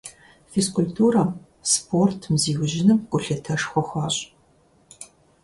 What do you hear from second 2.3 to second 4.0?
зиужьыным гулъытэшхуэ